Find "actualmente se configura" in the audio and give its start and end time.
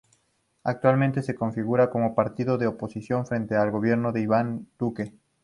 0.63-1.91